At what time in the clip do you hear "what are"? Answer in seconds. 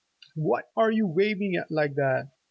0.33-0.89